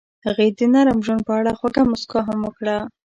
[0.25, 2.77] هغې د نرم ژوند په اړه خوږه موسکا هم وکړه.